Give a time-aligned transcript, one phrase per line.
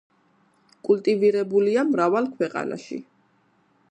[0.87, 3.01] კულტივირებულია მრავალ ქვეყანაში.